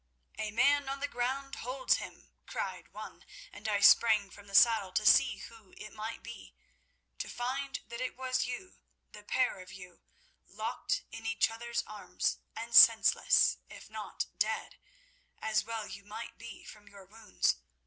[0.39, 4.91] "'A man on the ground holds him!' cried one, and I sprang from the saddle
[4.93, 6.55] to see who it might be,
[7.19, 8.77] to find that it was you,
[9.11, 10.01] the pair of you,
[10.43, 14.79] locked in each other's arms and senseless, if not dead,
[15.37, 17.57] as well you might be from your wounds.